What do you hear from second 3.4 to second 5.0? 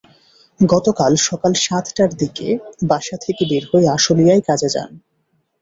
বের হয়ে আশুলিয়ায় কাজে যান।